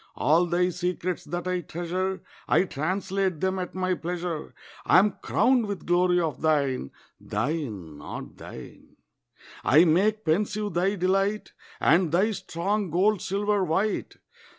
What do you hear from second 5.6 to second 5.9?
with